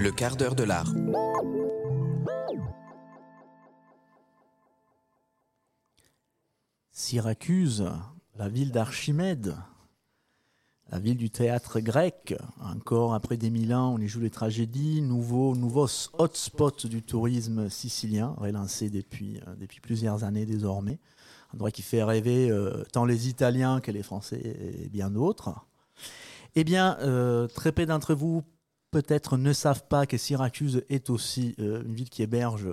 [0.00, 0.94] Le quart d'heure de l'art.
[6.90, 7.84] Syracuse,
[8.38, 9.56] la ville d'Archimède,
[10.90, 12.34] la ville du théâtre grec.
[12.62, 15.02] Encore après des mille ans, on y joue les tragédies.
[15.02, 20.98] Nouveau, nouveau hotspot du tourisme sicilien, relancé depuis, euh, depuis plusieurs années désormais.
[21.52, 24.40] Un endroit qui fait rêver euh, tant les Italiens que les Français
[24.82, 25.66] et bien d'autres.
[26.54, 28.42] Eh bien, euh, très peu d'entre vous
[28.90, 32.68] peut-être ne savent pas que Syracuse est aussi une ville qui héberge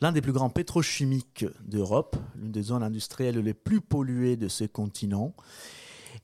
[0.00, 4.64] l'un des plus grands pétrochimiques d'Europe, l'une des zones industrielles les plus polluées de ce
[4.64, 5.34] continent.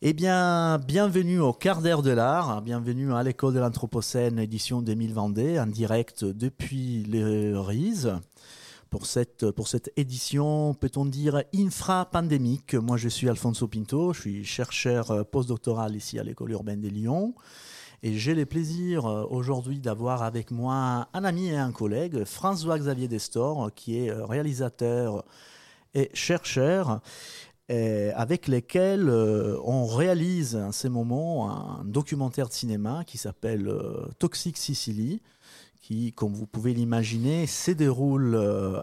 [0.03, 5.59] Eh bien, bienvenue au quart d'heure de l'art, bienvenue à l'école de l'Anthropocène édition 2022,
[5.59, 8.13] en direct depuis les RISE.
[8.89, 12.75] Pour cette, pour cette édition, peut-on dire infra-pandémique?
[12.75, 17.35] Moi, je suis Alfonso Pinto, je suis chercheur postdoctoral ici à l'école urbaine de Lyon.
[18.03, 23.09] Et j'ai le plaisir euh, aujourd'hui d'avoir avec moi un ami et un collègue, François-Xavier
[23.09, 25.25] Destor, qui est euh, réalisateur
[25.95, 27.01] et chercheur
[27.69, 34.07] avec lesquels euh, on réalise en ces moments un documentaire de cinéma qui s'appelle euh,
[34.19, 35.21] Toxic Sicily,
[35.81, 38.37] qui, comme vous pouvez l'imaginer, se déroule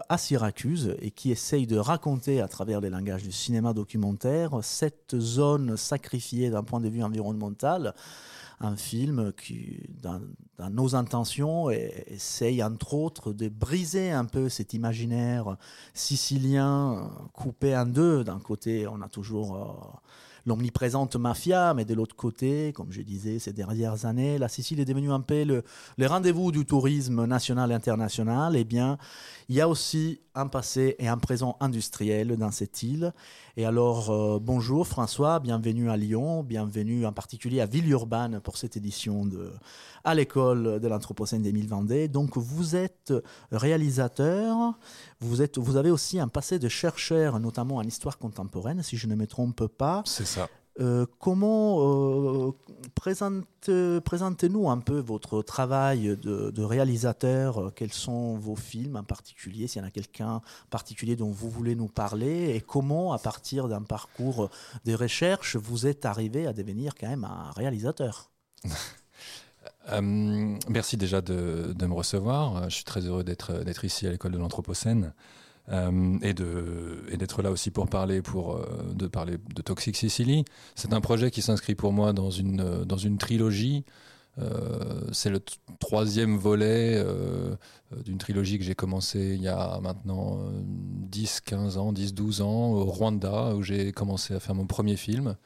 [0.08, 5.14] à Syracuse et qui essaye de raconter à travers les langages du cinéma documentaire cette
[5.18, 7.94] zone sacrifiée d'un point de vue environnemental
[8.60, 10.20] un film qui, dans,
[10.70, 15.56] nos intentions, essaye entre autres de briser un peu cet imaginaire
[15.92, 18.24] sicilien coupé en deux.
[18.24, 19.98] D'un côté, on a toujours euh,
[20.46, 24.84] l'omniprésente mafia, mais de l'autre côté, comme je disais ces dernières années, la Sicile est
[24.84, 25.62] devenue un peu le,
[26.06, 28.56] rendez-vous du tourisme national et international.
[28.56, 28.98] Eh bien,
[29.48, 33.12] il y a aussi un passé et un présent industriel dans cette île.
[33.56, 38.76] Et alors, euh, bonjour François, bienvenue à Lyon, bienvenue en particulier à Villeurbanne pour cette
[38.76, 39.52] édition de
[40.06, 42.08] à l'école de l'Anthropocène 2022.
[42.08, 43.14] Donc, vous êtes
[43.50, 44.74] réalisateur,
[45.20, 49.06] vous, êtes, vous avez aussi un passé de chercheur, notamment en histoire contemporaine, si je
[49.06, 50.02] ne me trompe pas.
[50.04, 50.33] C'est.
[50.80, 52.52] Euh, comment euh,
[52.94, 57.72] présentez-nous un peu votre travail de, réalisateur?
[57.76, 59.68] Quels sont vos films en particulier?
[59.68, 60.40] S'il y en a quelqu'un
[60.70, 64.50] particulier dont vous voulez nous parler Et comment, à partir d'un parcours
[64.84, 68.30] de recherche, vous êtes arrivé à devenir quand même un réalisateur?
[69.92, 70.00] Euh,
[70.68, 72.68] merci déjà de, de, me recevoir.
[72.70, 75.12] Je suis très heureux d'être ici à l'école de l'Anthropocène.
[75.70, 76.34] Euh, et
[77.16, 80.44] d'être là aussi pour parler pour euh, de parler de Toxic Sicily.
[80.74, 83.84] C'est un projet qui s'inscrit pour moi dans une dans une trilogie.
[84.38, 85.40] Euh, c'est le
[85.78, 87.54] troisième volet euh,
[88.04, 92.72] d'une trilogie que j'ai commencé il y a maintenant 10, 15 ans, 10, 12 ans
[92.72, 95.36] au Rwanda où j'ai commencé à faire mon premier film.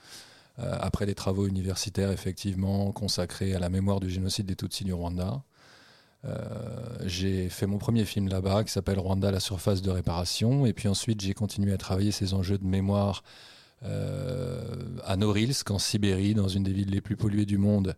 [0.58, 5.42] après des travaux universitaires effectivement consacrés à la mémoire du génocide des Tutsis du Rwanda.
[6.24, 6.34] Euh,
[7.04, 10.66] j'ai fait mon premier film là-bas qui s'appelle Rwanda, la surface de réparation.
[10.66, 13.22] Et puis ensuite, j'ai continué à travailler ces enjeux de mémoire
[13.84, 14.74] euh,
[15.04, 17.96] à Norilsk, en Sibérie, dans une des villes les plus polluées du monde,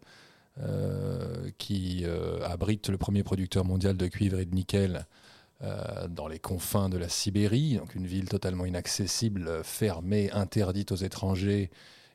[0.62, 2.04] euh, qui
[2.44, 5.06] abrite le premier producteur mondial de cuivre et de nickel.
[6.08, 11.70] dans les confins de la Sibérie, donc une ville totalement inaccessible, fermée, interdite aux étrangers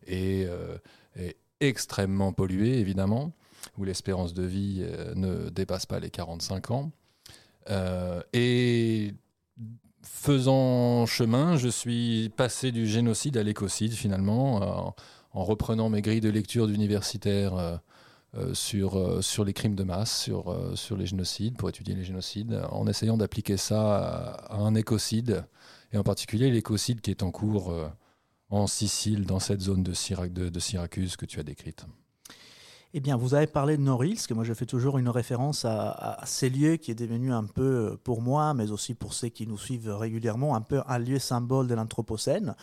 [0.08, 0.48] et,
[1.16, 3.34] et extrêmement polluée évidemment
[3.78, 6.92] où l'espérance de vie euh, ne dépasse pas les 45 ans.
[7.70, 9.14] Euh, et
[10.04, 14.96] faisant chemin, je suis passé du génocide à l'écocide finalement,
[15.34, 17.82] en, reprenant mes grilles de lecture d'universitaire
[18.36, 20.30] euh, sur, les crimes de masse,
[20.76, 25.44] sur, les génocides, pour étudier les génocides, en essayant d'appliquer ça à, un écocide,
[25.92, 27.74] et en particulier l'écocide qui est en cours
[28.50, 31.86] en Sicile, dans cette zone de Syracuse que tu as décrite.
[32.98, 34.32] Eh bien, vous avez parlé de Norilsk.
[34.32, 38.22] Moi, je fais toujours une référence à, ces lieux qui est devenu un peu, pour
[38.22, 41.76] moi, mais aussi pour ceux qui nous suivent régulièrement, un peu un lieu symbole de
[41.76, 42.56] l'Anthropocène.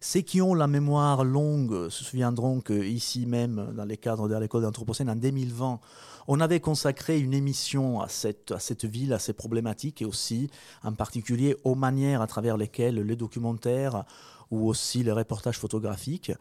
[0.00, 4.34] Ceux qui ont la mémoire longue se souviendront que ici même, dans les cadres de
[4.34, 5.78] l'école d'Anthropocène, en 2020,
[6.26, 10.50] on avait consacré une émission à cette, ville, à ces problématiques et aussi,
[10.82, 14.04] en particulier, aux manières à travers lesquelles les documentaires
[14.50, 16.32] ou aussi les reportages photographiques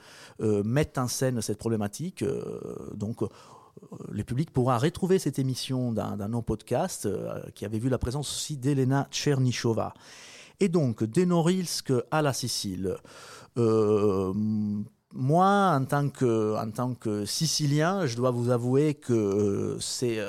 [0.41, 2.21] euh, mettent en scène cette problématique.
[2.21, 2.59] Euh,
[2.93, 3.27] donc, euh,
[4.09, 7.09] le public pourra retrouver cette émission dans, nos podcasts
[7.55, 9.93] qui avait vu la présence aussi d'Elena Tchernichova.
[10.61, 12.95] Et donc, de Norilsk à la Sicile.
[13.57, 20.19] moi, en tant que, en tant que Sicilien, je dois vous avouer que c'est,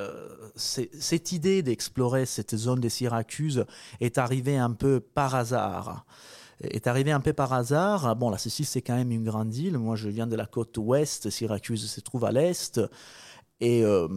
[0.57, 3.65] cette idée d'explorer cette zone des Syracuse
[4.01, 6.05] est arrivée un peu par hasard
[6.61, 8.17] est arrivé un peu par hasard.
[8.17, 9.79] Bon, la Sicile, c'est quand même une grande île.
[9.79, 11.31] Moi, je viens de la côte ouest.
[11.31, 12.81] Syracuse se trouve à l'est.
[13.61, 14.09] Et euh,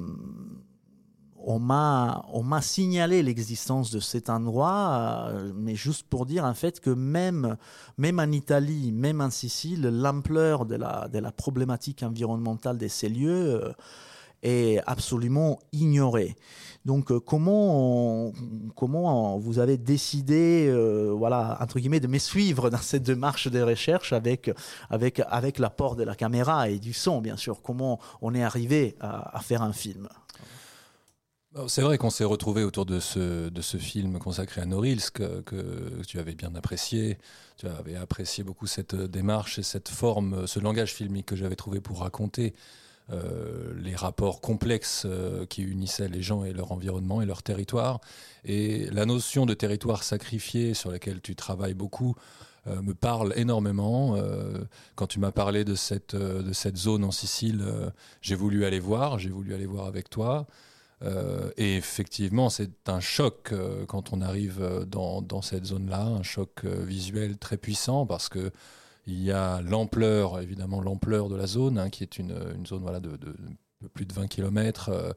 [1.38, 6.54] on m'a on m'a signalé l'existence de cet endroit, euh, mais juste pour dire en
[6.54, 7.58] fait que même
[7.98, 13.10] même en Italie, même en Sicile, l'ampleur de la de la problématique environnementale de ces
[13.10, 13.74] lieux euh,
[14.44, 16.36] est absolument ignorée.
[16.86, 18.32] Donc euh, comment
[18.76, 20.74] comment vous avez décidé
[21.12, 24.52] voilà entre guillemets de me suivre dans cette démarche de recherche avec
[24.90, 27.62] avec avec l'apport de la caméra et du son bien sûr?
[27.62, 30.08] Comment on est arrivé à faire un film?
[31.68, 35.42] C'est vrai qu'on s'est retrouvé autour de ce, de ce film consacré à Norilsk que,
[35.42, 37.18] que, tu avais bien apprécié.
[37.58, 41.82] Tu avais apprécié beaucoup cette démarche et cette forme, ce langage filmique que j'avais trouvé
[41.82, 42.54] pour raconter
[43.12, 48.02] euh, les rapports complexes euh, qui unissaient les gens et leur environnement et leur territoire.
[48.46, 52.16] Et la notion de territoire sacrifié sur laquelle tu travailles beaucoup
[52.68, 54.16] euh, me parle énormément.
[54.96, 57.66] quand tu m'as parlé de cette, de cette zone en Sicile,
[58.22, 60.46] j'ai voulu aller voir, j'ai voulu aller voir avec toi.
[61.58, 63.54] Et effectivement, c'est un choc
[63.88, 68.52] quand on arrive dans, dans cette zone-là, un choc visuel très puissant parce que
[69.10, 72.34] il y a l'ampleur, évidemment l'ampleur de la zone, hein, qui est une,
[72.66, 73.18] zone voilà, de,
[73.94, 75.14] plus de 20 km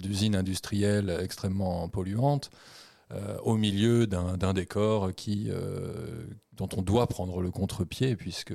[0.00, 2.50] d'usines industrielles extrêmement polluantes,
[3.42, 5.50] au milieu d'un décor qui,
[6.52, 8.54] dont on doit prendre le contre-pied, puisque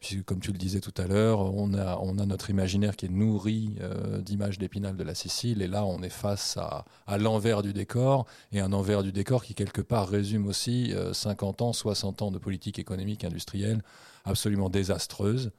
[0.00, 3.06] puisque comme tu le disais tout à l'heure, on a, on a notre imaginaire qui
[3.06, 7.18] est nourri euh, d'images d'épinal de la Sicile, et là on est face à, à
[7.18, 11.64] l'envers du décor, et un envers du décor qui quelque part résume aussi 50 euh,
[11.66, 13.82] ans, 60 ans de politique économique industrielle
[14.24, 15.52] absolument désastreuse.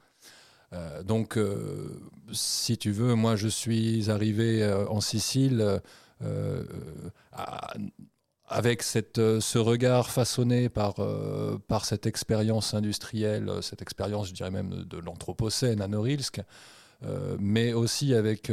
[0.72, 1.38] Euh, donc,
[2.32, 5.80] si tu veux, moi je suis arrivé en Sicile
[7.32, 7.74] à,
[8.52, 8.84] avec
[9.18, 14.50] euh, ce regard façonné par, euh, par cette expérience industrielle, euh, cette expérience, je dirais
[14.50, 16.40] même, de l'Anthropocène à Norilsk,
[17.40, 18.52] mais aussi avec,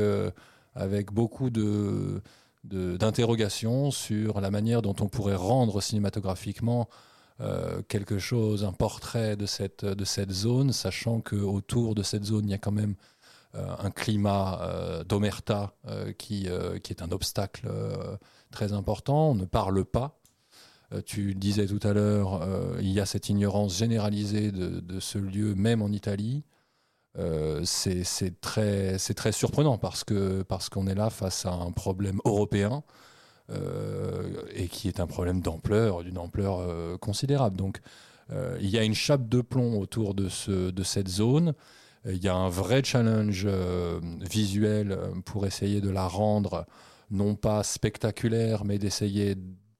[0.73, 2.19] avec beaucoup de,
[2.63, 6.89] d'interrogations sur la manière dont on pourrait rendre cinématographiquement
[7.87, 12.49] quelque chose, un portrait de cette, de cette zone, sachant qu'autour de cette zone, il
[12.49, 12.95] y a quand même
[13.53, 15.73] un climat d'omerta
[16.17, 16.47] qui,
[16.83, 17.69] qui est un obstacle
[18.51, 19.31] très important.
[19.31, 20.19] On ne parle pas.
[20.93, 25.17] Euh, tu disais tout à l'heure, euh, il y a cette ignorance généralisée de, ce
[25.17, 26.43] lieu, même en Italie.
[27.17, 32.19] Euh, c'est très, très surprenant parce que parce qu'on est là face à un problème
[32.25, 32.83] européen
[34.53, 37.57] et qui est un problème d'ampleur, d'une ampleur considérable.
[37.57, 37.79] Donc
[38.59, 41.55] il y a une chape de plomb autour de, ce, de cette zone.
[42.11, 43.47] Il y a un vrai challenge
[44.21, 46.65] visuel pour essayer de la rendre
[47.11, 49.35] non pas spectaculaire, mais d'essayer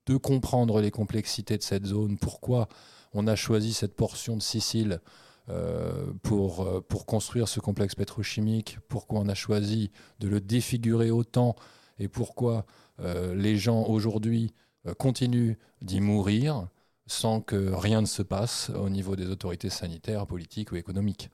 [0.06, 2.68] de comprendre les complexités de cette zone, pourquoi
[3.14, 5.02] on a choisi cette portion de Sicile
[5.50, 11.12] euh, pour, euh, pour construire ce complexe pétrochimique, pourquoi on a choisi de le défigurer
[11.12, 11.56] autant?
[11.98, 12.66] Et pourquoi
[13.00, 14.54] euh, les gens aujourd'hui
[14.98, 16.70] continuent d'y mourir
[17.06, 21.30] sans que rien ne se passe au niveau des autorités sanitaires, politiques ou économiques?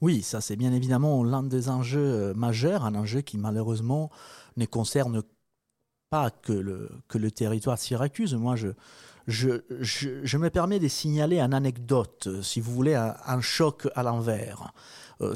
[0.00, 4.10] Oui, ça c'est bien évidemment l'un des enjeux majeurs, un enjeu qui malheureusement
[4.56, 5.22] ne concerne
[6.10, 8.34] pas que le, que le territoire de Syracuse.
[8.34, 8.68] Moi, je,
[9.26, 14.72] je, je, me permets de signaler une anecdote, si vous voulez, un, choc à l'envers.
[15.20, 15.34] Euh,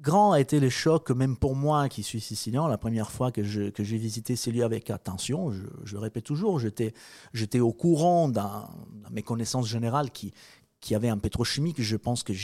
[0.00, 3.70] grand a été le choc, même pour moi qui suis sicilien, la première fois que,
[3.70, 5.50] que j'ai visité ces lieux avec attention.
[5.50, 8.68] Je, je répète toujours, j'étais au courant dans,
[9.10, 10.32] mes connaissances générales qui,
[10.84, 11.80] qui avait un pétrochimique.
[11.80, 12.34] Je pense que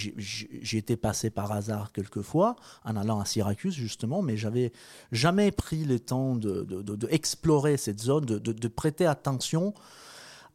[0.75, 4.73] été passé par hasard quelquefois en allant à Syracuse justement, mais j'avais
[5.13, 9.75] jamais pris le temps de, de, cette zone, de, prêter attention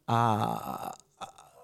[0.08, 0.96] à,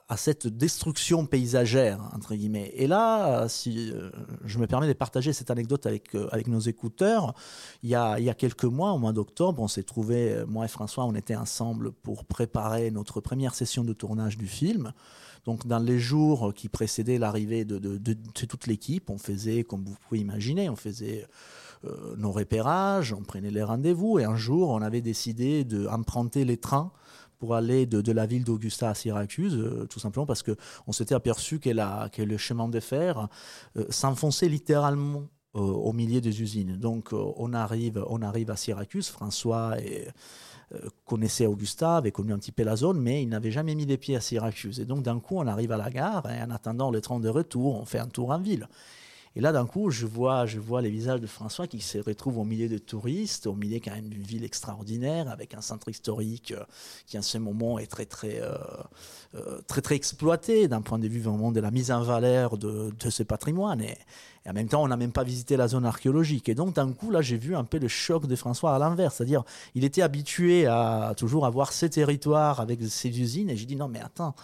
[0.09, 2.71] à cette destruction paysagère, entre guillemets.
[2.75, 4.11] Et là, si euh,
[4.45, 7.35] je me permets de partager cette anecdote avec, euh, avec nos écouteurs,
[7.83, 10.47] il y, a, il y a quelques mois, au mois d'octobre, on s'est trouvé, euh,
[10.47, 14.93] moi et François, on était ensemble pour préparer notre première session de tournage du film.
[15.45, 20.21] Donc, dans les jours qui précédaient l'arrivée de, toute l'équipe, on faisait, comme vous pouvez
[20.21, 21.27] imaginer, on faisait
[21.85, 26.57] euh, nos repérages, on prenait les rendez-vous, et un jour, on avait décidé d'emprunter les
[26.57, 26.93] trains
[27.41, 31.59] pour aller de, la ville d'Augusta à Syracuse, euh, tout simplement parce qu'on s'était aperçu
[31.59, 33.29] que, que, le chemin de fer
[33.77, 36.77] euh, s'enfonçait littéralement au milieu des usines.
[36.77, 39.77] Donc on, arrive, on arrive à Syracuse, François
[40.75, 43.85] euh, connaissait Augusta, avait connu un petit peu la zone, mais il n'avait jamais mis
[43.85, 44.81] les pieds à Syracuse.
[44.81, 47.29] Et donc d'un coup, on arrive à la gare et en attendant le train de
[47.29, 48.69] retour, on fait un tour en ville.
[49.35, 52.39] Et là, d'un coup, je vois, je vois les visages de François qui se retrouve
[52.39, 56.53] au milieu de touristes, au milieu quand même d'une ville extraordinaire, avec un centre historique
[56.53, 56.63] euh,
[57.07, 58.55] qui, en ce moment, est très, très, euh,
[59.35, 62.93] euh, très, très exploité d'un point de vue vraiment de la mise en valeur de,
[62.99, 63.81] de ce patrimoine.
[63.81, 63.97] Et,
[64.45, 66.49] en même temps, on n'a même pas visité la zone archéologique.
[66.49, 69.13] Et donc, d'un coup, là, j'ai vu un peu le choc de François à l'envers.
[69.13, 69.45] C'est-à-dire,
[69.77, 73.51] il était habitué à toujours avoir ses territoires avec ses usines.
[73.51, 74.35] Et j'ai dit, non, mais attends,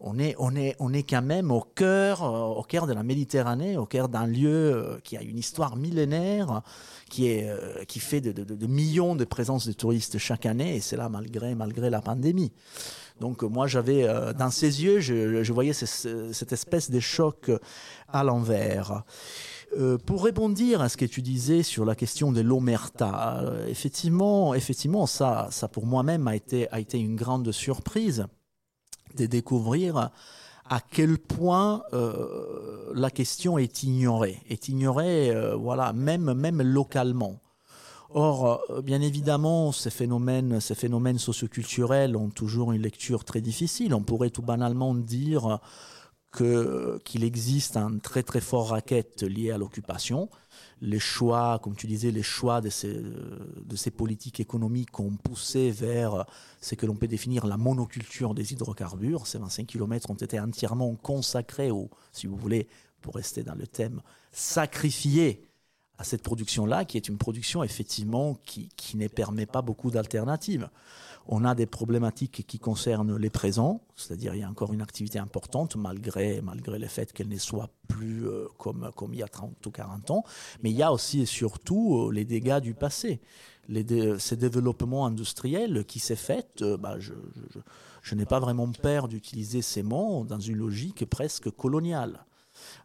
[0.00, 3.02] on est, on est, on est quand même au cœur, euh, au cœur de la
[3.02, 6.62] Méditerranée, au cœur d'un lieu euh, qui a une histoire millénaire,
[7.10, 10.76] qui est, euh, qui fait de, de, de millions de présences de touristes chaque année,
[10.76, 12.52] et c'est là malgré, malgré la pandémie.
[13.20, 14.06] Donc moi, j'avais
[14.38, 17.50] dans ses yeux, je, je voyais ce, cette espèce de choc
[18.12, 19.02] à l'envers.
[19.76, 24.54] Euh, pour répondre à ce que tu disais sur la question de l'omerta, euh, effectivement,
[24.54, 28.26] effectivement, ça, ça pour moi-même a été, a été une grande surprise
[29.16, 30.10] de découvrir
[30.68, 37.40] à quel point euh, la question est ignorée, est ignorée, euh, voilà, même même localement.
[38.10, 43.94] Or, euh, bien évidemment, ces phénomènes, ces phénomènes socioculturels ont toujours une lecture très difficile.
[43.94, 45.58] On pourrait tout banalement dire
[46.32, 50.28] qu'il existe un très très fort racket lié à l'occupation.
[50.80, 55.70] Les choix, comme tu disais, les choix de ces, de ces politiques économiques ont poussé
[55.70, 56.24] vers
[56.60, 59.26] ce que l'on peut définir la monoculture des hydrocarbures.
[59.26, 62.68] Ces 25 km ont été entièrement consacrés, ou si vous voulez,
[63.00, 65.44] pour rester dans le thème, sacrifiés
[65.98, 70.68] à cette production-là, qui est une production effectivement qui, qui ne permet pas beaucoup d'alternatives.
[71.30, 75.18] On a des problématiques qui concernent les présents, c'est-à-dire il y a encore une activité
[75.18, 79.28] importante malgré, malgré le fait qu'elle ne soit plus euh, comme, comme il y a
[79.28, 80.24] 30 ou 40 ans,
[80.62, 83.20] mais il y a aussi et surtout euh, les dégâts du passé.
[83.68, 87.12] Les dé ces développements industriels qui s'est fait, euh, bah, je,
[88.14, 92.24] n'ai pas vraiment peur d'utiliser ces mots dans une logique presque coloniale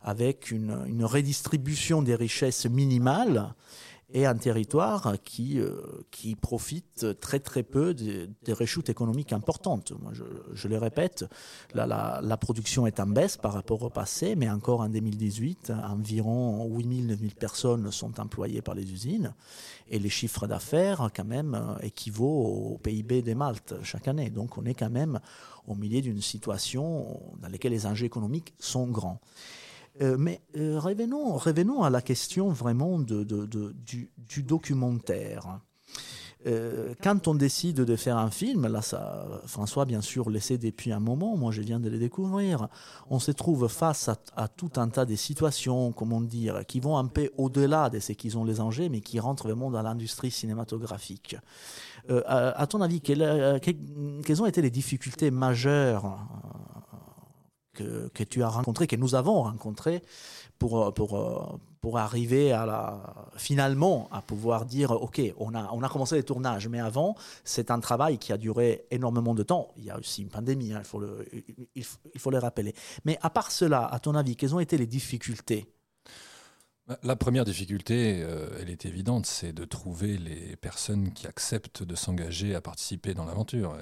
[0.01, 3.55] avec une, une, redistribution des richesses minimales
[4.13, 9.91] et un territoire qui, euh, qui profite très très peu des, des rechutes économiques importantes.
[10.01, 11.25] Moi, je, le répète,
[11.74, 16.65] la, la, production est en baisse par rapport au passé, mais encore en 2018, environ
[16.70, 19.34] 8 000, 9 000 personnes sont employées par les usines
[19.89, 24.29] et les chiffres d'affaires quand même équivaut au PIB des Maltes chaque année.
[24.29, 25.20] Donc on est quand même
[25.67, 29.20] au milieu d'une situation dans laquelle les enjeux économiques sont grands.
[30.01, 35.59] Euh, mais euh, revenons, revenons à la question vraiment du, documentaire.
[36.45, 40.91] Euh, quand on décide de faire un film, là, ça, François, bien sûr, laissé depuis
[40.91, 42.67] un moment, moi je viens de le découvrir,
[43.09, 47.05] on se trouve face à, tout un tas de situations, comment dire, qui vont un
[47.05, 51.38] peu au-delà de ce qu'ils ont les enjeux, mais qui rentrent vraiment dans l'industrie cinématographique.
[52.09, 56.19] Euh, à, ton avis, quelles ont été les difficultés majeures
[57.74, 60.01] que, tu as rencontré, que nous avons rencontré
[60.60, 65.89] pour, pour, pour arriver à la, finalement à pouvoir dire ok, on a, on a
[65.89, 69.74] commencé les tournages, mais avant, c'est un travail qui a duré énormément de temps.
[69.75, 71.27] Il y a aussi une pandémie, hein, il, faut le,
[71.75, 72.74] il, le rappeler.
[73.03, 75.68] Mais à part cela, à ton avis, quelles ont été les difficultés?
[77.01, 81.96] La première difficulté, euh, elle est évidente, c'est de trouver les personnes qui acceptent de
[81.96, 83.77] s'engager à participer dans l'aventure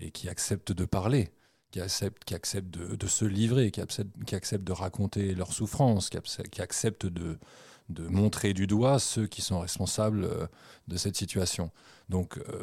[0.00, 1.30] et, qui acceptent de parler
[1.70, 6.08] qui acceptent, qui acceptent de, se livrer, qui acceptent, qui acceptent de raconter leurs souffrances,
[6.08, 6.18] qui,
[6.50, 7.38] qui acceptent de,
[8.10, 10.46] montrer du doigt ceux qui sont responsables euh,
[10.88, 11.70] de cette situation.
[12.10, 12.62] Donc, euh,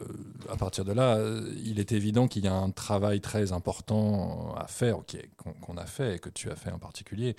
[0.49, 1.19] à partir de là,
[1.63, 4.97] il est évident qu'il y a un travail très important à faire,
[5.37, 7.35] qu'on qu a fait et que tu as fait en particulier,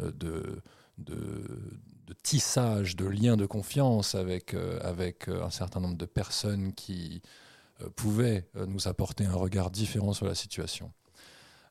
[0.00, 0.62] euh, de
[2.22, 7.22] tissage, de liens de confiance avec, avec un certain nombre de personnes qui
[7.96, 10.92] pouvaient nous apporter un regard différent sur la situation.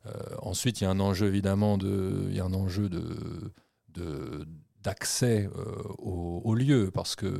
[0.09, 4.45] Euh, ensuite, il y a un enjeu évidemment de, il y a un enjeu de,
[4.83, 7.33] d'accès euh, aux, lieux parce que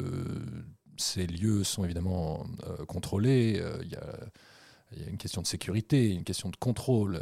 [0.98, 3.62] ces lieux sont évidemment euh, contrôlés.
[3.82, 7.22] Il y, a, une question de sécurité, une question de contrôle.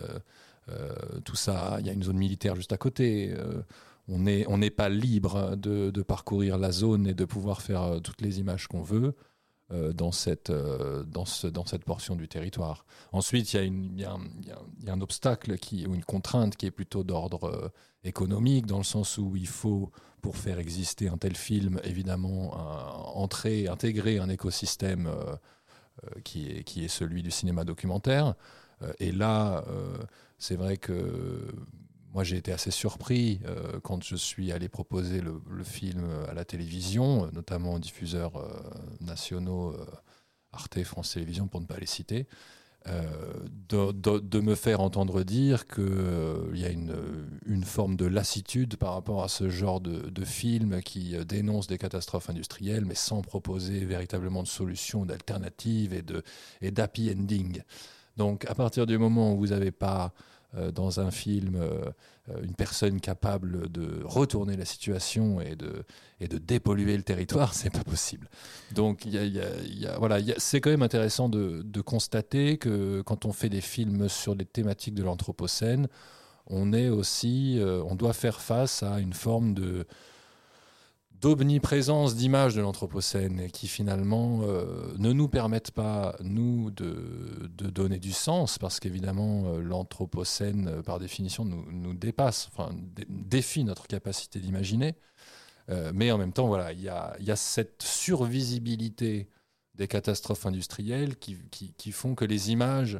[1.25, 3.35] tout ça, il y a une zone militaire juste à côté.
[4.07, 8.21] on n'est on pas libre de, de, parcourir la zone et de pouvoir faire toutes
[8.21, 9.15] les images qu'on veut.
[9.73, 12.85] Euh, dans, cette, euh, dans, ce, dans cette portion du territoire.
[13.11, 14.19] Ensuite, il y, a y un,
[14.85, 17.69] y un obstacle qui, ou une contrainte qui est plutôt d'ordre euh,
[18.05, 22.53] économique, dans le sens où il faut, pour faire exister un tel film, évidemment,
[23.17, 25.11] entrer, intégrer un écosystème
[26.23, 28.35] qui, est, qui est celui du cinéma documentaire.
[28.99, 29.65] Et là,
[30.37, 31.53] c'est vrai que
[32.13, 36.45] moi j'ai été assez surpris euh, quand je suis allé proposer le, film à la
[36.45, 38.47] télévision, notamment aux diffuseurs euh,
[39.01, 39.85] nationaux euh,
[40.53, 42.27] Arte, France Télévisions, pour ne pas les citer.
[42.85, 49.27] de, me faire entendre dire qu'il y a une, forme de lassitude par rapport à
[49.27, 54.47] ce genre de, de film qui dénonce des catastrophes industrielles, mais sans proposer véritablement de
[54.47, 55.93] solutions, d'alternatives
[56.61, 57.61] et d'happy et ending.
[58.17, 60.36] Donc à partir du moment où vous n'avez pas euh,
[60.73, 61.55] dans un film
[62.29, 65.85] euh, une personne capable de retourner la situation et de,
[66.19, 68.29] et de dépolluer le territoire, c'est pas possible.
[68.73, 69.07] Donc
[69.97, 74.35] voilà, c'est quand même intéressant de, de, constater que quand on fait des films sur
[74.35, 75.87] des thématiques de l'Anthropocène,
[76.47, 79.85] on est aussi, euh, on doit faire face à une forme de
[81.21, 88.11] d'omniprésence d'images de l'Anthropocène qui finalement euh, ne nous permettent pas, nous, de, donner du
[88.11, 92.71] sens, parce qu'évidemment, euh, l'Anthropocène, euh, par définition, nous, dépasse, enfin,
[93.09, 94.95] défie notre capacité d'imaginer.
[95.93, 99.27] mais en même temps, voilà, il y a, cette survisibilité
[99.75, 102.99] des catastrophes industrielles qui, font que les images,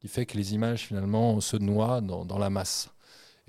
[0.00, 2.90] qui fait que les images finalement se noient dans la masse.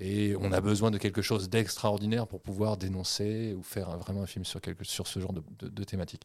[0.00, 4.26] Et on a besoin de quelque chose d'extraordinaire pour pouvoir dénoncer ou faire vraiment un
[4.26, 6.22] film sur, sur ce genre de, thématique.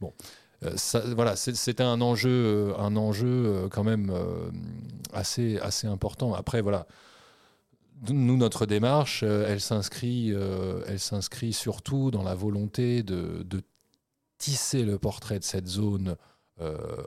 [0.00, 0.14] Bon,
[0.64, 0.74] euh,
[1.14, 4.10] voilà, c'était un enjeu, euh, un enjeu euh, quand même
[5.12, 6.32] assez, assez important.
[6.32, 6.86] Après, voilà,
[8.08, 10.30] nous, notre démarche, elle s'inscrit,
[10.86, 13.62] elle s'inscrit surtout dans la volonté de, de,
[14.38, 16.16] tisser le portrait de cette zone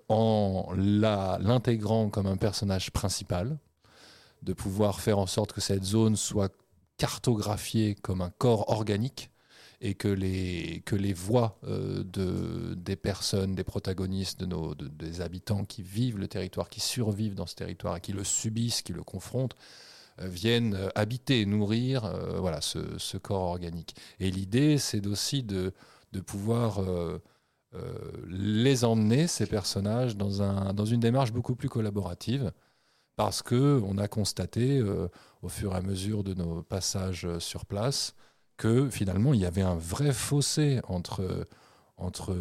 [0.07, 3.57] en l'intégrant comme un personnage principal
[4.43, 6.53] de pouvoir faire en sorte que cette zone soit
[6.97, 9.29] cartographiée comme un corps organique
[9.81, 15.21] et que les, que les voix euh, de, des personnes, des protagonistes, de nos, des
[15.21, 18.93] habitants qui vivent le territoire, qui survivent dans ce territoire et qui le subissent, qui
[18.93, 19.55] le confrontent,
[20.21, 23.95] euh, viennent euh, habiter, nourrir voilà, ce, corps organique.
[24.19, 25.73] Et l'idée, c'est aussi de,
[26.13, 26.81] de pouvoir
[28.27, 32.53] les emmener, ces personnages, dans, un, dans une démarche beaucoup plus collaborative
[33.15, 35.07] parce que on a constaté euh,
[35.41, 38.15] au fur et à mesure de nos passages euh, sur place
[38.57, 41.47] que finalement il y avait un vrai fossé entre
[41.97, 42.35] entre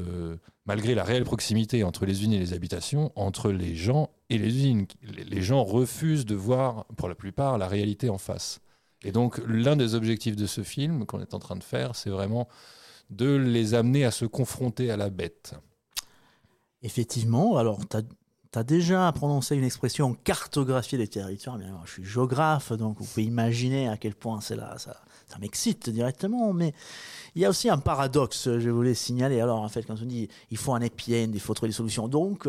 [0.66, 4.48] malgré la réelle proximité entre les usines et les habitations entre les gens et les
[4.48, 8.60] usines les gens refusent de voir pour la plupart la réalité en face.
[9.04, 12.10] Et donc l'un des objectifs de ce film qu'on est en train de faire c'est
[12.10, 12.48] vraiment
[13.10, 15.54] de les amener à se confronter à la bête.
[16.82, 18.02] Effectivement, alors tu as
[18.52, 21.56] tu as déjà prononcé une expression cartographier les territoires.
[21.56, 25.38] Bien, je suis géographe, donc vous pouvez imaginer à quel point c'est là, ça, ça
[25.38, 26.52] m'excite directement.
[26.52, 26.74] Mais
[27.34, 29.40] il y a aussi un paradoxe, je voulais signaler.
[29.40, 32.08] Alors, en fait, quand on dit il faut un épien, il faut trouver des solutions.
[32.08, 32.46] Donc,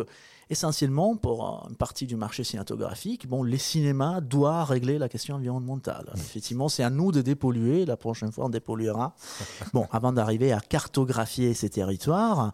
[0.50, 6.12] essentiellement, pour une partie du marché cinématographique, bon, les cinémas doivent régler la question environnementale.
[6.16, 7.86] Effectivement, c'est à nous de dépolluer.
[7.86, 9.16] La prochaine fois, on dépolluera.
[9.74, 12.52] Bon, avant d'arriver à cartographier ces territoires,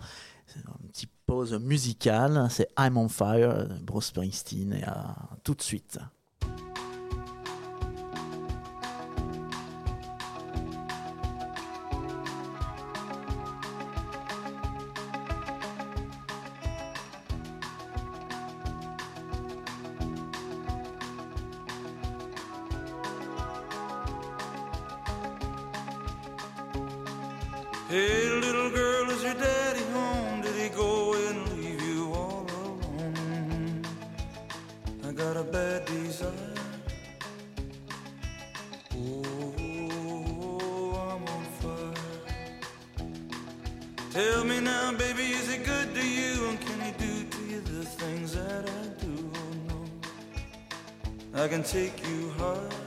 [0.58, 2.48] un petit pause musicale.
[2.50, 4.74] C'est I'm on Fire, Bruce Springsteen.
[4.74, 6.00] Et à tout de suite.
[44.12, 46.50] Tell me now, baby, is it good to you?
[46.50, 49.32] And can he do to you the things that I do?
[49.36, 49.84] Oh,
[51.36, 51.44] no.
[51.44, 52.79] I can take you high.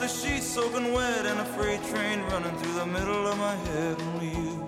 [0.00, 4.00] The sheets soaking wet and a freight train running through the middle of my head.
[4.00, 4.59] Only you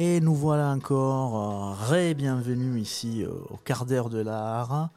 [0.00, 4.90] Et nous voilà encore euh, ré-bienvenus ici euh, au quart d'heure de l'art,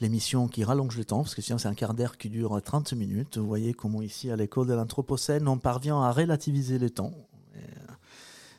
[0.00, 2.94] l'émission qui rallonge le temps, parce que sinon c'est un quart d'heure qui dure 30
[2.94, 3.36] minutes.
[3.36, 7.12] Vous voyez comment ici à l'école de l'Anthropocène, on parvient à relativiser le temps.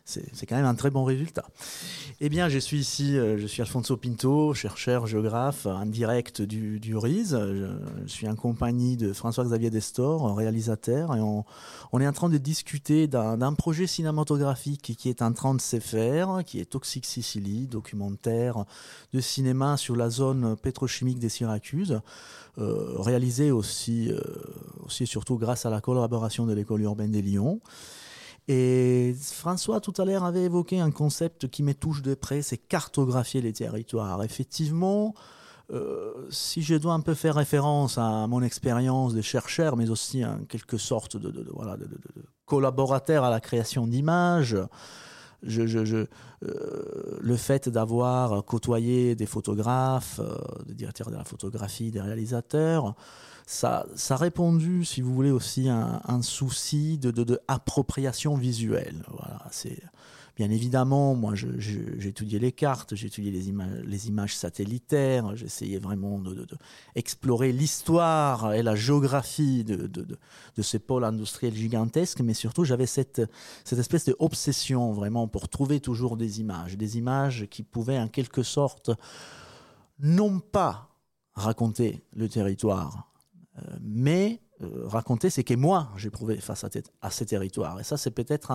[0.08, 1.46] C'est quand même un très bon résultat.
[2.22, 6.80] Eh bien, je suis ici, euh, je suis Alfonso Pinto, chercheur, géographe, en direct du,
[6.80, 6.94] du.
[6.94, 7.68] Je,
[8.08, 11.44] suis en compagnie de François-Xavier Destor, réalisateur, et on,
[12.00, 16.40] est en train de discuter d'un projet cinématographique qui est en train de se faire,
[16.46, 18.64] qui est Toxic Sicily, documentaire
[19.12, 22.00] de cinéma sur la zone pétrochimique des Syracuses,
[22.60, 24.22] euh, réalisé aussi, euh,
[24.86, 27.60] aussi et surtout grâce à la collaboration de l'école urbaine des Lyon.
[28.48, 32.58] Et François, tout à l'heure, avait évoqué un concept qui me touche de près, c'est
[32.58, 34.24] cartographier les territoires.
[34.24, 35.14] Effectivement,
[35.74, 40.24] euh, si je dois un peu faire référence à mon expérience de chercheur, mais aussi
[40.24, 41.46] en quelque sorte de,
[42.46, 44.56] collaborateur à la création d'images,
[45.46, 46.06] euh,
[47.20, 52.96] le fait d'avoir côtoyé des photographes, euh, des directeurs de la photographie, des réalisateurs,
[53.48, 57.40] ça, ça a répondu, si vous voulez, aussi un, un souci de, de,
[58.36, 59.06] visuelle.
[59.08, 59.82] Voilà, c'est
[60.36, 65.80] bien évidemment, moi, j'ai étudié les cartes, j'ai étudié les, ima les images satellitaires, j'essayais
[65.80, 66.58] vraiment de, de
[66.96, 73.22] explorer l'histoire et la géographie de, de, ces pôles industriels gigantesques, mais surtout, j'avais cette,
[73.64, 78.44] cette espèce d'obsession vraiment pour trouver toujours des images, des images qui pouvaient en quelque
[78.44, 78.92] sorte
[80.00, 80.90] non pas
[81.34, 83.08] raconter le territoire,
[83.82, 87.80] mais euh, raconter ce que moi j'éprouvais face à, ces territoires.
[87.80, 88.52] Et ça, c'est peut-être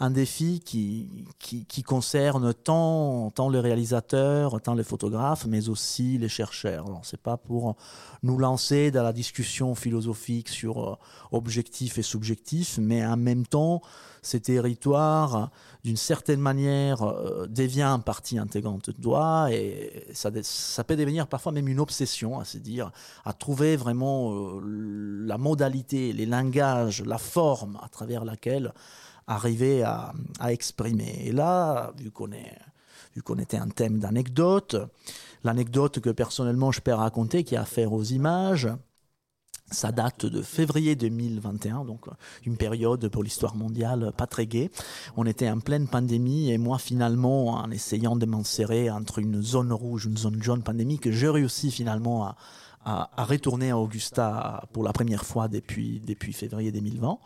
[0.00, 6.86] un, défi qui, concerne tant, tant les réalisateurs, tant les photographes, mais aussi les chercheurs.
[6.86, 7.76] Alors, c'est pas pour
[8.24, 10.96] nous lancer dans la discussion philosophique sur euh,
[11.30, 13.82] objectif et subjectif, mais en même temps,
[14.26, 15.50] ces territoires,
[15.84, 21.52] d'une certaine manière, euh, deviennent partie intégrante de toi et ça, ça, peut devenir parfois
[21.52, 22.90] même une obsession, à se dire,
[23.24, 24.60] à trouver vraiment euh,
[25.24, 28.72] la modalité, les langages, la forme à travers laquelle
[29.28, 31.22] arriver à, à exprimer.
[31.24, 32.58] Et là, vu qu'on est
[33.14, 34.76] vu qu'on était un thème d'anecdote,
[35.42, 38.68] l'anecdote que personnellement je peux raconter qui a affaire aux images,
[39.70, 42.06] ça date de février 2021, donc
[42.44, 44.70] une période pour l'histoire mondiale pas très gaie.
[45.16, 49.72] On était en pleine pandémie et moi finalement, en essayant de m'insérer entre une zone
[49.72, 52.36] rouge, une zone jaune pandémique, j'ai réussi finalement à,
[52.84, 57.18] à, à, retourner à Augusta pour la première fois depuis, depuis février 2020.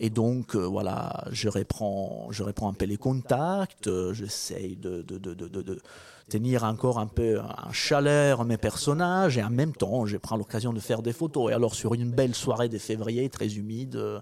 [0.00, 5.02] Et donc, euh, voilà, je reprends, je reprends un peu les contacts, euh, j'essaye de,
[5.02, 5.82] de, de, de,
[6.28, 10.72] tenir encore un peu en chaleur mes personnages et en même temps, je prends l'occasion
[10.72, 11.50] de faire des photos.
[11.50, 14.20] Et alors, sur une belle soirée de février, très humide, euh,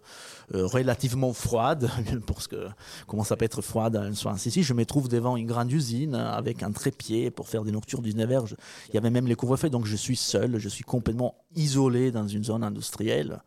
[0.53, 1.91] relativement froide,
[2.27, 2.69] parce que
[3.07, 4.37] comment ça peut être froide un soir?
[4.37, 8.03] Ici, je me trouve devant une grande usine avec un trépied pour faire des nocturnes
[8.03, 8.55] du 19h.
[8.89, 12.27] Il y avait même les couvre-feux, donc je suis seul, je suis complètement isolé dans
[12.27, 13.41] une zone industrielle.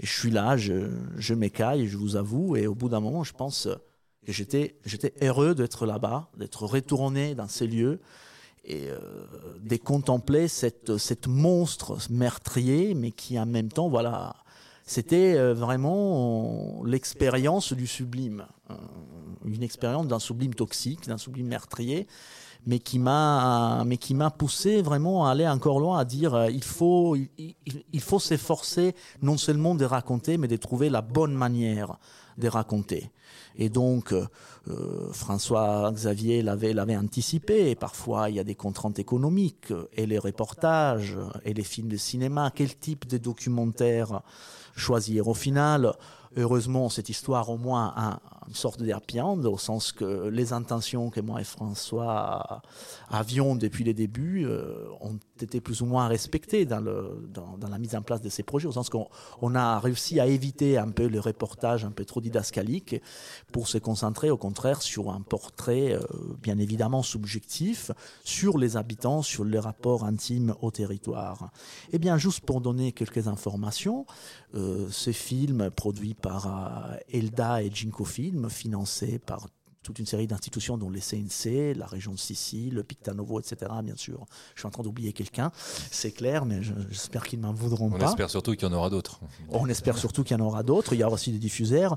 [0.00, 3.24] Et je suis là, je, je m'écaille, je vous avoue, et au bout d'un moment,
[3.24, 3.68] je pense
[4.26, 8.00] j'étais, j'étais heureux d'être là-bas, d'être retourné dans ces lieux
[8.64, 8.98] et euh,
[9.60, 14.36] de contempler cette, cette monstre meurtrier, mais qui en même temps, voilà,
[14.84, 18.74] c'était euh, vraiment l'expérience du sublime, euh,
[19.44, 22.06] une expérience d'un sublime toxique, d'un sublime meurtrier,
[22.66, 26.50] mais qui m'a mais qui m'a poussé vraiment à aller encore loin à dire euh,
[26.50, 31.98] il faut il faut s'efforcer non seulement de raconter mais de trouver la bonne manière
[32.38, 33.10] de raconter
[33.56, 37.74] et donc euh, François Xavier l'avait l'avait anticipé.
[37.74, 42.52] Parfois il y a des contraintes économiques et les reportages et les films de cinéma.
[42.54, 44.22] Quel type de documentaire
[44.76, 45.28] choisir?
[45.28, 45.92] Au final
[46.36, 51.20] heureusement cette histoire au moins a une sorte d'herpiande au sens que les intentions que
[51.20, 52.62] moi et François
[53.08, 58.02] avions depuis les débuts euh, ont été plus ou moins respectées dans, la mise en
[58.02, 59.08] place de ces projets au sens qu'on
[59.40, 62.96] on a réussi à éviter un peu le reportage un peu trop didascalique
[63.52, 66.00] pour se concentrer au contraire sur un portrait euh,
[66.42, 67.90] bien évidemment subjectif
[68.24, 71.50] sur les habitants sur les rapports intimes au territoire.
[71.92, 74.06] Eh bien juste pour donner quelques informations
[74.90, 79.48] ce film produit par euh, Elda et Jinko Film, financé par
[79.82, 83.70] toute une série d'institutions dont les CNC, la région de Sicile, le Pictanovo, etc.
[83.82, 85.50] Bien sûr, je suis en train d'oublier quelqu'un,
[85.90, 88.06] c'est clair, mais j'espère qu'ils ne m'en voudront On pas.
[88.06, 89.20] On espère surtout qu'il y en aura d'autres.
[89.50, 90.92] On espère surtout qu'il y en aura d'autres.
[90.92, 91.96] Il y aura aussi des diffuseurs.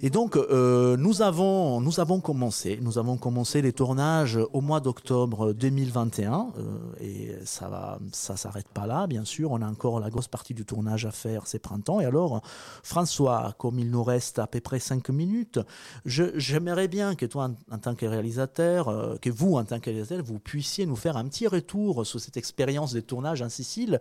[0.00, 4.80] Et donc, euh, nous avons, nous avons commencé, nous avons commencé les tournages au mois
[4.80, 9.52] d'octobre 2021, euh, et ça va, ça s'arrête pas là, bien sûr.
[9.52, 12.00] On a encore la grosse partie du tournage à faire ces printemps.
[12.00, 12.40] Et alors,
[12.82, 15.60] François, comme il nous reste à peu près cinq minutes,
[16.06, 20.24] j'aimerais bien que toi, en, tant que réalisateur, euh, que vous, en tant que réalisateur,
[20.24, 24.00] vous puissiez nous faire un petit retour sur cette expérience de tournage en Sicile.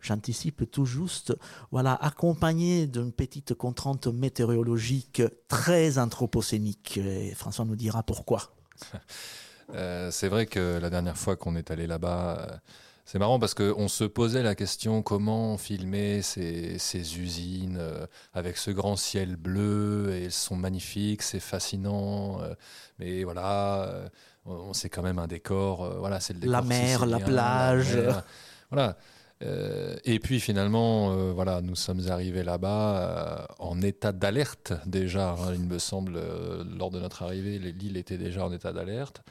[0.00, 1.34] J'anticipe tout juste,
[1.70, 7.00] voilà, accompagné d'une petite contrainte météorologique très anthropocénique.
[7.34, 8.42] François nous dira pourquoi.
[9.74, 12.56] Euh, c'est vrai que la dernière fois qu'on est allé là-bas, euh,
[13.10, 18.58] c'est marrant parce qu'on se posait la question comment filmer ces, ces usines euh, avec
[18.58, 22.52] ce grand ciel bleu et elles sont magnifiques, c'est fascinant, euh,
[22.98, 24.08] mais voilà, euh,
[24.44, 27.96] on, c'est quand même un décor, euh, voilà, c'est le décor La mer, la plage.
[27.96, 28.24] mer,
[28.70, 28.98] voilà.
[29.42, 35.30] Euh, et puis finalement, euh, voilà, nous sommes arrivés là-bas euh, en état d'alerte déjà.
[35.30, 39.22] hein, il me semble, euh, lors de notre arrivée, l'île était déjà en état d'alerte.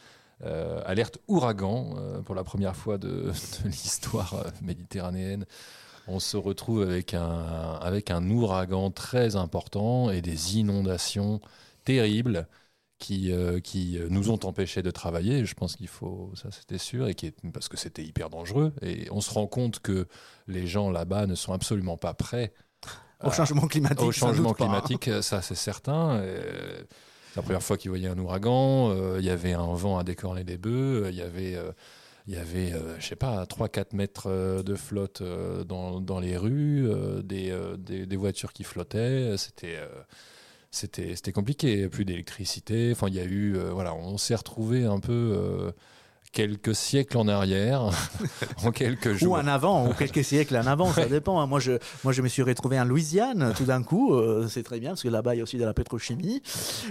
[0.44, 3.08] Euh, alerte ouragan euh, pour la première fois de,
[3.64, 5.46] de l'histoire euh, méditerranéenne.
[6.08, 11.42] On se retrouve avec un, avec un ouragan très important et des inondations
[11.86, 12.48] terribles
[13.00, 13.32] qui,
[13.64, 15.44] qui nous ont empêchés de travailler.
[15.46, 18.74] Je pense qu'il faut, ça c'était sûr, et qui est, parce que c'était hyper dangereux.
[18.82, 20.08] Et on se rend compte que
[20.48, 22.54] les gens là-bas ne sont absolument pas prêts
[23.22, 24.02] Au changement climatique.
[24.02, 24.64] au changement pas.
[24.64, 26.24] climatique, ça c'est certain.
[27.38, 28.90] La première fois qu'ils voyaient un ouragan.
[28.90, 31.06] euh, Il y avait un vent à décorner des bœufs.
[31.06, 31.72] euh, Il y avait, euh,
[32.28, 35.24] il y avait, je sais pas, 3-4 mètres de flotte
[35.66, 36.86] dans, dans les rues,
[37.24, 39.36] des, des, voitures qui flottaient.
[39.38, 41.88] C'était, c'était, compliqué.
[41.88, 42.90] Plus d'électricité.
[42.92, 45.72] Enfin, il y a eu, voilà, on s'est retrouvé un peu.
[46.32, 47.90] Quelques siècles en arrière,
[48.64, 49.36] en quelques Ou jours.
[49.36, 51.40] en avant, ou quelques siècles en avant, ça dépend.
[51.42, 51.48] hein.
[51.48, 54.14] Moi, je, moi, je me suis retrouvé en Louisiane tout d'un coup.
[54.14, 56.42] euh, c'est très bien, parce que là-bas, il y a aussi de la pétrochimie.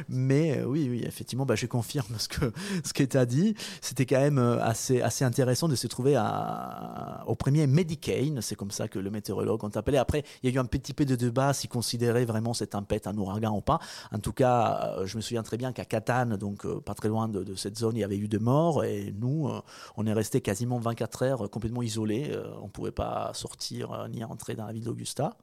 [0.09, 2.53] Mais euh, oui, oui, effectivement, bah, je confirme ce que,
[2.85, 3.55] ce que tu as dit.
[3.81, 8.41] C'était quand même euh, assez, assez intéressant de se trouver à, au premier Medicane.
[8.43, 9.99] C'est comme ça que le météorologue on appelé.
[9.99, 13.07] Après, il y a eu un petit peu de débat s'il considérait vraiment cette tempête
[13.07, 13.79] un ouragan ou pas.
[14.13, 17.43] En tout cas, je me souviens très bien qu'à Catane, donc pas très loin de,
[17.45, 18.85] de cette zone, il y avait eu de morts.
[18.85, 19.61] Et nous, euh,
[19.97, 22.31] on est resté quasiment 24 heures euh, complètement isolés.
[22.31, 25.37] Euh, on ne pouvait pas sortir ni entrer dans la ville d'Augusta.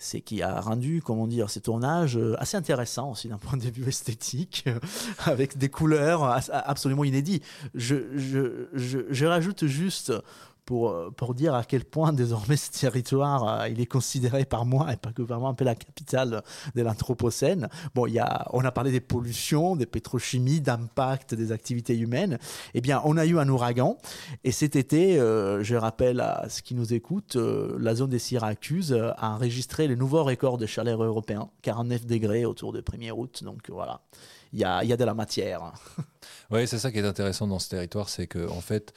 [0.00, 3.88] C'est qui a rendu, comment dire, ces tournages assez intéressants aussi d'un point de vue
[3.88, 4.64] esthétique,
[5.24, 7.44] avec des couleurs absolument inédites.
[7.74, 10.12] Je rajoute juste
[10.68, 14.66] pour, euh, pour dire à quel point désormais ce territoire, euh, il est considéré par
[14.66, 16.42] moi, et pas que par un peu la capitale
[16.74, 17.70] de l'Anthropocène.
[17.94, 22.38] Bon, il y a, on a parlé des pollutions, des pétrochimies, d'impact des activités humaines.
[22.74, 23.96] Eh bien, on a eu un ouragan,
[24.44, 28.18] et cet été, euh, je rappelle à ce qui nous écoute, euh, la zone des
[28.18, 33.12] Syracuses euh, a enregistré le nouveau record de chaleur européen, 49 degrés autour de 1er
[33.12, 33.42] août.
[33.42, 34.02] Donc voilà,
[34.52, 35.72] il y a, y a de la matière.
[36.50, 38.94] Oui, c'est ça qui est intéressant dans ce territoire, c'est que en fait,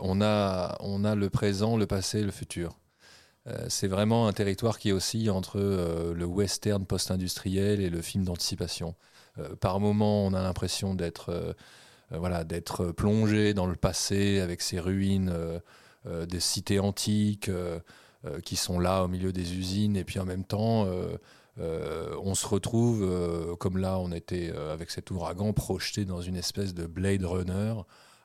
[0.00, 2.76] on, a, on a le présent, le passé, le futur.
[3.46, 8.24] Euh, c'est vraiment un territoire qui oscille entre euh, le western post-industriel et le film
[8.24, 8.94] d'anticipation.
[9.38, 11.52] Euh, par moments, on a l'impression d'être euh,
[12.12, 15.58] euh, voilà, d'être plongé dans le passé avec ces ruines euh,
[16.06, 17.80] euh, des cités antiques euh,
[18.24, 21.16] euh, qui sont là au milieu des usines, et puis en même temps, euh,
[21.60, 26.20] euh, on se retrouve, euh, comme là, on était euh, avec cet ouragan, projeté dans
[26.20, 27.74] une espèce de Blade Runner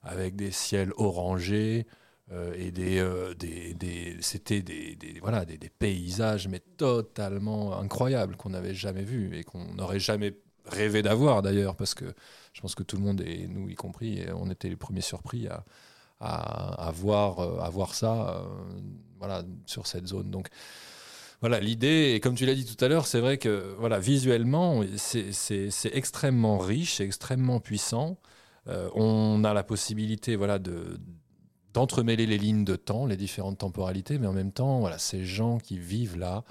[0.04, 1.88] avec des ciels orangés
[2.32, 7.78] euh, et des, euh, des, des- c'était des, des- voilà des, des paysages mais totalement
[7.80, 10.36] incroyables qu'on n'avait jamais vus et qu'on n'aurait jamais
[10.66, 12.06] rêvé d'avoir d'ailleurs parce que
[12.54, 15.48] je pense que tout le monde et nous y compris on était les premiers surpris
[15.48, 15.66] à,
[16.22, 18.46] à, à voir euh, à voir ça
[19.20, 20.50] voilà sur cette zone donc
[21.42, 24.82] voilà, l'idée, et comme tu l'as dit tout à l'heure, c'est vrai que voilà, visuellement,
[24.96, 25.32] c'est
[25.94, 28.18] extrêmement riche, c'est extrêmement puissant.
[28.68, 31.00] Euh, on a la possibilité voilà, de
[31.74, 35.58] d'entremêler les lignes de temps, les différentes temporalités, mais en même temps, voilà, ces gens
[35.58, 36.44] qui vivent là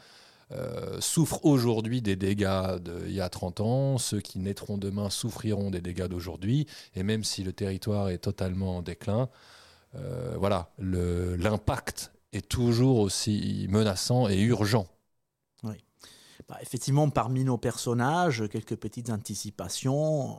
[0.50, 5.70] euh, souffrent aujourd'hui des dégâts d'il y a 30 ans, ceux qui naîtront demain souffriront
[5.70, 9.28] des dégâts d'aujourd'hui, et même si le territoire est totalement en déclin,
[9.94, 14.88] euh, voilà, l'impact est toujours aussi menaçant et urgent.
[16.48, 20.38] Bah, effectivement, parmi nos personnages, quelques petites anticipations.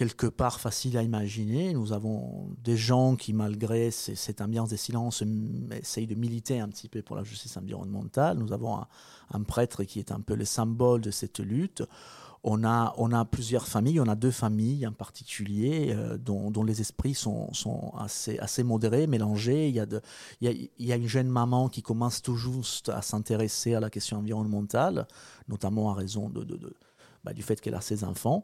[0.00, 1.74] Quelque part facile à imaginer.
[1.74, 5.22] Nous avons des gens qui, malgré cette ambiance des silences,
[5.72, 8.38] essayent de militer un petit peu pour la justice environnementale.
[8.38, 11.82] Nous avons un, prêtre qui est un peu le symbole de cette lutte.
[12.44, 16.64] On a, on a plusieurs familles, on a deux familles en particulier euh, dont, dont
[16.64, 19.68] les esprits sont, sont assez, assez modérés, mélangés.
[19.68, 20.00] Il y, a de,
[20.40, 23.74] il, y a, il y a une jeune maman qui commence tout juste à s'intéresser
[23.74, 25.06] à la question environnementale,
[25.46, 26.42] notamment à raison de,
[27.24, 28.42] bah, du fait qu'elle a ses enfants.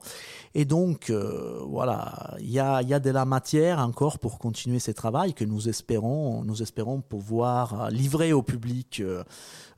[0.54, 5.44] Et donc, voilà, il y a, de la matière encore pour continuer ces travaux que
[5.44, 9.02] nous espérons, nous espérons pouvoir livrer au public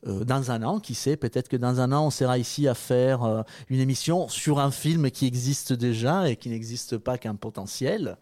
[0.05, 0.81] dans un an.
[0.81, 4.59] Qui sait, peut-être que dans un an, on sera ici à faire une émission sur
[4.59, 8.17] un film qui existe déjà et qui n'existe pas qu'un potentiel.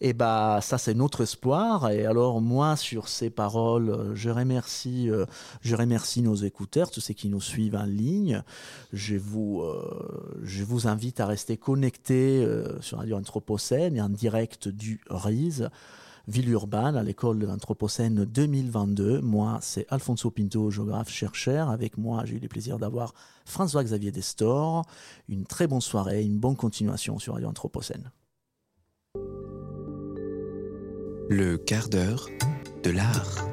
[0.00, 1.90] Et bah ça c'est notre espoir.
[1.90, 5.26] Et alors moi sur ces paroles, je remercie, euh,
[5.60, 8.42] je remercie nos écouteurs, tous ceux qui nous suivent en ligne.
[8.92, 14.08] Je vous, euh, je vous invite à rester connectés euh, sur Radio Anthropocène et en
[14.08, 15.68] direct du RISE.
[16.28, 19.22] Ville urbaine à l'école de l'Anthropocène 2022.
[19.22, 21.70] Moi, c'est Alfonso Pinto, géographe chercheur.
[21.70, 23.14] Avec moi, j'ai eu le plaisir d'avoir
[23.46, 24.84] François-Xavier Destor.
[25.30, 28.10] Une très bonne soirée, une bonne continuation sur Radio Anthropocène.
[31.30, 32.30] Le quart d'heure
[32.82, 33.50] de l'art.